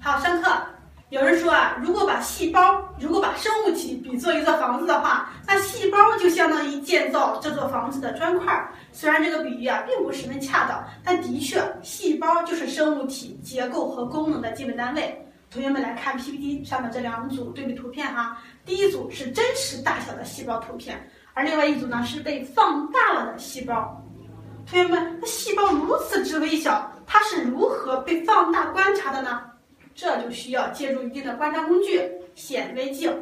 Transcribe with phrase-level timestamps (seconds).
[0.00, 0.50] 好，上课。
[1.10, 8.70] 有人说啊，如果把细胞，如果把生物体比作一座房子的话，那细胞就相当于建造这座房子的砖块。
[8.92, 15.24] 虽然这个比喻啊并不十分恰当，但的确，细胞就是生物体结构和功能的基本单位。
[15.50, 24.00] 同学们来看 PPT 上的这两组对比图片哈，第一组是真实大小的细胞图片，而另外一组呢是被放大了的细胞。
[24.70, 29.42] 同学们，那细胞如此之微小，它是如何被放大观察的呢？
[30.00, 32.00] 这就需要借助一定的观察工具——
[32.36, 33.12] 显微镜。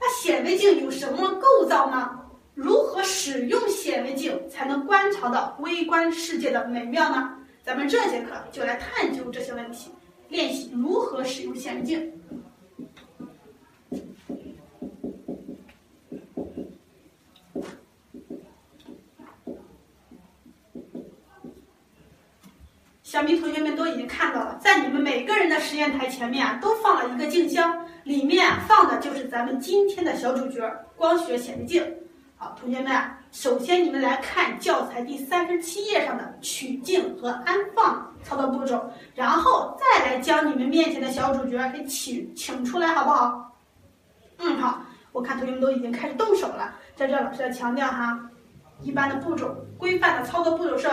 [0.00, 2.10] 那显微镜有什么构造呢？
[2.54, 7.36] 如何使用显微镜才能观察到微观世界的美妙呢？
[7.62, 9.92] 咱们这节课就来探究这些问题，
[10.28, 12.12] 练习如何使用显微镜。
[23.14, 31.80] 想必同学们都已经看到了，在你们每个人的实验台前面啊，都放了一个镜箱，里面放的就是咱们今天的小主角——光学显微镜。
[32.36, 32.92] 好，同学们，
[33.30, 43.56] 首先你们来看教材第三十七页上的取镜和安放操作步骤，然后再来将你们面前的小主角给请请出来，好不好？
[44.38, 44.82] 嗯，好。
[45.12, 48.18] 我看同学们都已经开始动手了，在这老师要强调哈，
[48.82, 50.88] 一般的步骤，规范的操作步骤是。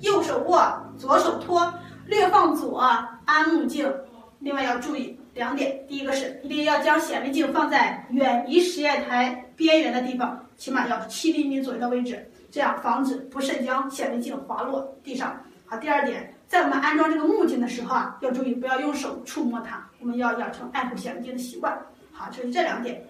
[0.00, 0.62] 右手握，
[0.96, 1.72] 左手托，
[2.06, 2.78] 略放左，
[3.24, 3.92] 安目镜。
[4.38, 15.38] 另外要注意两点：第一个是一定要将显微镜放在远离实验台边缘的地方，起码要七厘米左右的位置，这样防止不慎将显微镜滑落地上。
[15.66, 21.78] 好，第二点，在我们安装这个目镜的时候啊，要注意不要用手触摸它，我们要养成爱护显微镜的习惯。
[22.10, 23.06] 好，就是这两点。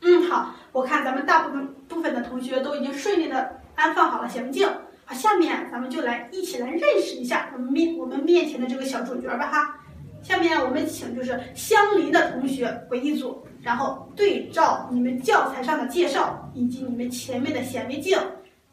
[0.00, 4.68] 嗯，好，我看咱们大部分部分的同学都已经顺利的安放好了显微镜。
[5.08, 9.80] 好，下面咱们就来一起来认识一下我们面我们面前的这个小主角吧哈。
[10.22, 18.18] 下面我们请就是相邻的同学为一组，然后对照你们教材上的介绍以及你们前面的显微镜，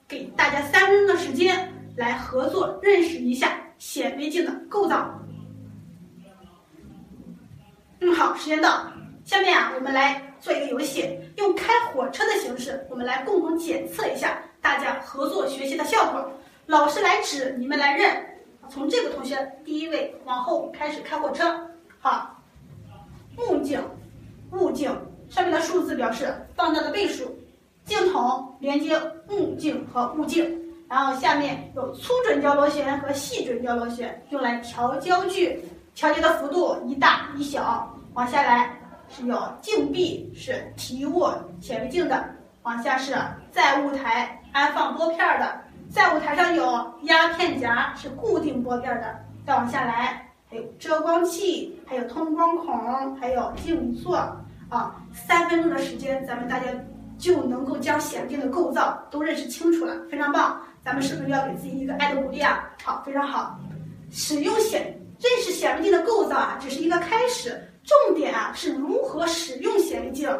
[0.09, 5.17] 给大家三分钟的时间来合作认识一下显微镜的构造。
[8.01, 8.91] 嗯，好，时间到。
[9.23, 14.37] 下面啊，我们来做一个游戏，用开火车的形式，我们来共同检测一下。
[14.65, 16.27] 大家合作学习的效果，
[16.65, 18.11] 老师来指，你们来认。
[18.67, 21.55] 从这个同学第一位往后开始开火车。
[21.99, 22.35] 好，
[23.37, 23.79] 目镜、
[24.53, 24.89] 物镜
[25.29, 27.31] 上面的数字表示放大的倍数，
[27.85, 28.99] 镜筒连接
[29.29, 30.59] 目镜和物镜，
[30.89, 37.87] 然后下面有粗准焦螺旋和细准焦螺旋，用来调焦距，调节的幅度一大一小。
[38.15, 38.75] 往下来
[39.09, 42.25] 是有镜壁，是提握显微镜的。
[42.63, 43.15] 往下是
[43.51, 44.41] 在物台。
[44.55, 49.13] 安放拨片的，在舞台上有压片夹，是固定拨片的。
[49.45, 54.15] 再往下来，还有遮光器，还有通光孔，还有镜座
[54.69, 54.95] 啊。
[55.11, 56.67] 三分钟的时间，咱们大家
[57.17, 60.57] 就能够将显微镜的构造都认识清楚了，非常棒。
[60.81, 62.63] 咱们是不是要给自己一个爱的鼓励啊？
[62.81, 63.59] 好，非常好。
[64.09, 64.83] 使用显
[65.19, 70.33] 认识显微镜的构造啊，只是一个开始，重点啊是如何使用显微镜。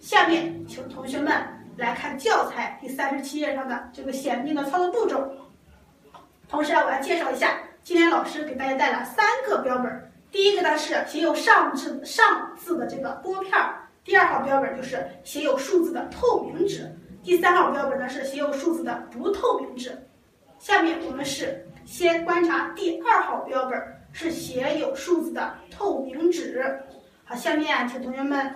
[0.00, 1.32] 下面请同学们。
[1.76, 5.30] 来看教材第三十七页上的这个显微镜的操作步骤。
[6.48, 10.12] 同时啊，我要介绍一下，今天老师给大家带了三个标本。
[10.30, 16.90] 第一个呢是写有上字上字的这个拨片儿，第二号标本就是写有数字的透明纸，
[17.22, 19.96] 第三号标本呢是写有数字的不透明纸。
[20.58, 23.80] 下面我们是先观察第二号标本，
[24.12, 26.80] 是写有数字的透明纸。
[27.24, 28.54] 好，下面啊，请同学们。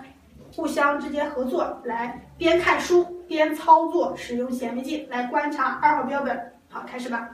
[0.55, 6.53] 互相之间合作，来边看书边操作，使用显微镜来观察二号标本。
[6.69, 7.29] 好，开始吧。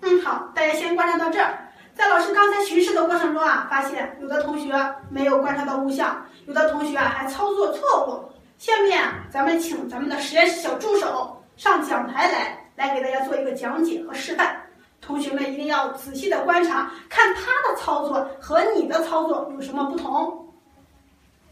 [0.00, 1.58] 嗯，好，大家先观察到这儿。
[1.94, 4.72] 在老师刚才巡视的过程中啊，发现有的同学
[5.10, 8.32] 没有观察到物象，有的同学啊还操作错误。
[8.58, 14.56] 下面啊，咱们请咱们的实验室小助手上讲台来，来给大家做一个讲解和示范。
[15.00, 20.41] 同学们一定要仔细的观察，看他的操作和你的操作有什么不同。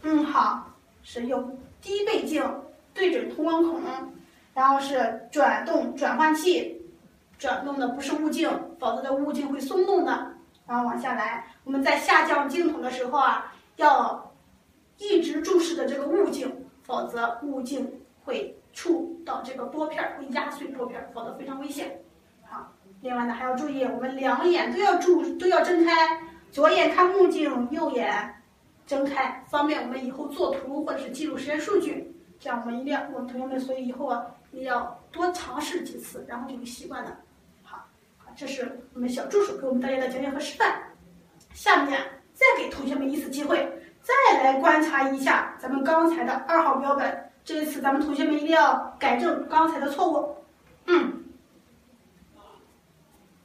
[0.03, 0.67] 嗯，好，
[1.03, 2.43] 是用低倍镜
[2.93, 3.81] 对准通光孔，
[4.53, 6.81] 然后是转动转换器，
[7.37, 8.49] 转动的不是物镜，
[8.79, 10.33] 否则的物镜会松动的。
[10.65, 14.33] 然后往下来，我们在下降镜筒的时候啊，要
[14.97, 22.01] 一直注视着这个物镜，否则物镜会触到这个拨片，会压碎拨片，否则非常危险。
[22.49, 22.71] 好，
[23.01, 26.21] 另外呢还要注意，我们两眼都要注都要睁开，
[26.51, 28.40] 左眼看目镜，右眼。
[28.91, 32.13] 睁开，方便我们以后做图或者是记录实验数据。
[32.41, 34.21] 这样我们一定要，我们同学们，所以以后啊，
[34.51, 37.17] 你要多尝试几次，然后就会习惯的。
[37.63, 37.87] 好，
[38.35, 40.77] 这是我们小助手给我们大家的讲解和示范。
[41.53, 42.01] 下面
[42.33, 43.65] 再给同学们一次机会，
[44.01, 47.31] 再来观察一下咱们刚才的二号标本。
[47.45, 50.35] 这一次咱们同学们一定要改正刚才的错误。
[50.87, 51.23] 嗯，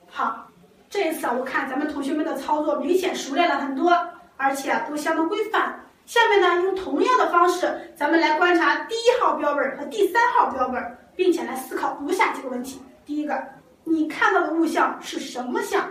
[0.09, 0.49] 好，
[0.91, 3.97] 这一次啊，我看咱们同学们的操作明显熟练了很多，
[4.37, 5.85] 而且啊都相当规范。
[6.05, 13.43] 下面呢，用同样的方式，咱们来观察第一号标本和第三号标本，并且来思考如下几个问题：第一个，
[13.85, 15.89] 你看到的物象是什么像？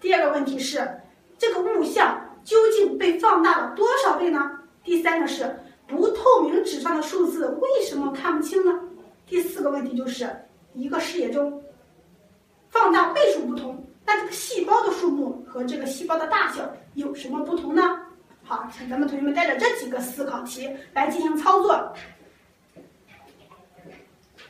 [0.00, 1.00] 第二个问题是，
[1.36, 4.52] 这个物象究竟被放大了多少倍呢？
[4.82, 5.60] 第三个是。
[5.88, 8.72] 不透明纸上的数字为什么看不清呢？
[9.24, 10.28] 第四个问题就是
[10.72, 11.62] 一个视野中
[12.70, 17.82] 放大倍数不同，那这个细胞的数目和这个细胞的大小有什么不同呢？
[18.44, 21.94] 好，请咱们同学们带着这几个思考题来进行操作。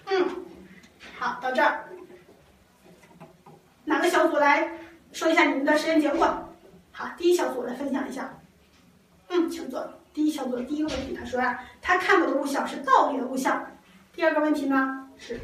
[0.06, 0.28] 嗯，
[1.16, 1.84] 好，到这儿，
[3.84, 4.68] 哪个小组来
[5.12, 6.26] 说一下你们的实验结果？
[6.90, 8.36] 好，第一小组来分享一下。
[9.28, 9.88] 嗯，请坐。
[10.12, 13.64] 第一小组第一个问题，他说啊，他看到的物象是倒立的物象。
[14.12, 15.38] 第二个问题呢是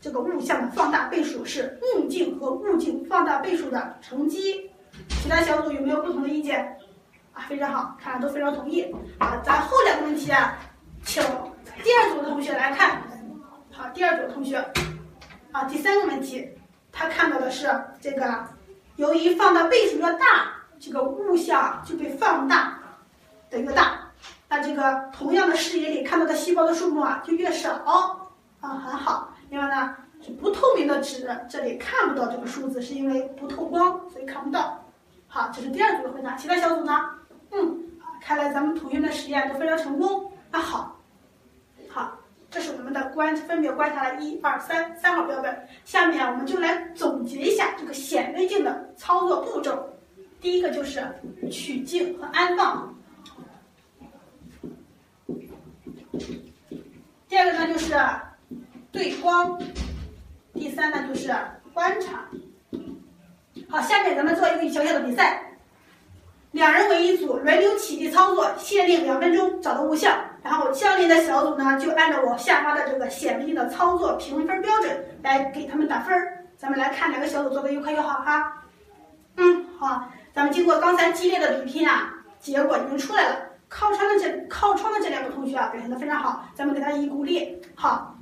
[0.00, 4.67] 这个物象的放大倍数是目镜和物镜放大倍数的乘积。
[5.28, 6.74] 其他小组有没有不同的意见？
[7.34, 8.90] 啊，非常好，看都非常同意。
[9.18, 10.56] 啊，咱后两个问题啊，
[11.04, 11.22] 请
[11.84, 13.02] 第二组的同学来看。
[13.70, 14.56] 好，第二组同学，
[15.52, 16.48] 啊，第三个问题，
[16.90, 17.68] 他看到的是
[18.00, 18.42] 这个，
[18.96, 22.78] 由于放大倍数越大，这个物象就被放大
[23.50, 23.98] 的越大。
[24.48, 27.74] 那这个同样的视野里看到的细胞的数目啊就越少
[28.62, 29.34] 啊，很好。
[29.50, 29.94] 另外呢，
[30.40, 34.82] 不透明的纸，这里看不到这个数字，是因为不透光，所以看不到。
[35.30, 36.34] 好，这是第二组的回答。
[36.36, 37.10] 其他小组呢？
[37.52, 37.78] 嗯，
[38.20, 40.32] 看来咱们同学们的实验都非常成功。
[40.50, 40.98] 那好，
[41.88, 42.18] 好，
[42.50, 45.68] 这是我们的观，分别观察了一二三三号标本。
[45.84, 49.94] 下面我们就来总结一下这个显微镜的操作步骤。
[50.40, 51.06] 第一个就是
[51.50, 52.94] 取镜和安放。
[57.28, 57.94] 第二个呢就是
[58.90, 59.60] 对光，
[60.54, 61.36] 第三呢就是
[61.74, 62.24] 观察。
[63.70, 65.42] 好，下面咱们做一个小小的比赛，
[66.52, 70.18] 两人为一组，轮流起立操作，限定两分钟找到物象。
[70.42, 76.44] 然后相邻的小组呢就按照我下发的这个显微镜的操作评分标准来给他们打分儿。
[76.56, 78.64] 咱们来看哪个小组做的又快又好哈。
[79.36, 83.36] 嗯，好，咱们经过刚才激烈的比拼啊，结果已经出来了。
[83.68, 87.60] 靠窗的这靠窗的这两个同学啊，表现的非常好，咱们给他以鼓励。
[87.74, 88.16] 好，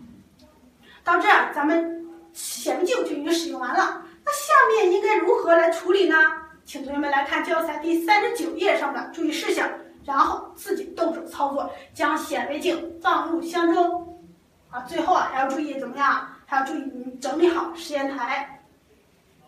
[1.05, 4.03] 到这儿咱们显微镜就已经使用完了。
[4.27, 6.17] 那下面应该如何来处理呢？
[6.65, 9.71] 请同学们来看教材第三十九页上的注意事项，
[10.05, 14.21] 然后自己动手操作，将显微镜放入箱中。
[14.69, 16.29] 啊，最后啊还要注意怎么样？
[16.45, 18.61] 还要注意你整理好实验台。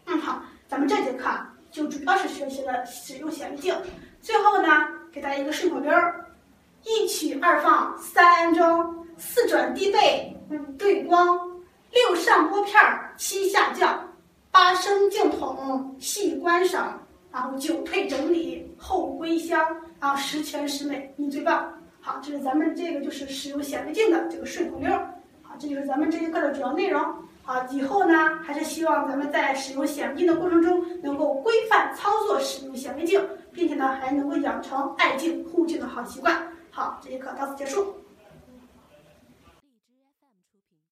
[0.07, 1.29] 嗯，好，咱们这节课
[1.73, 3.77] 就主要是学习了使用显微镜。
[4.23, 4.69] 最后呢？
[5.13, 6.25] 给大家一个顺口溜儿：
[6.85, 11.37] 一取二放三安装，四转低倍五对光，
[11.91, 14.08] 六上拨片儿七下降，
[14.51, 17.01] 八升镜筒细观赏，
[17.33, 19.61] 然后九退整理后归箱，
[20.01, 21.73] 然后十全十美，你最棒！
[22.01, 25.15] 好，这是咱们这个就是使用显微镜的这个顺口溜儿。
[25.43, 27.03] 好，这就是咱们这节课的主要内容。
[27.43, 28.15] 好，以后呢
[28.45, 33.21] 还是希望咱们在使用显微镜的过程中能够规范操作使用显微镜。
[33.51, 36.41] 并且呢，还能够养成爱镜护镜的好习惯。
[36.71, 37.93] 好，这节课到此结束。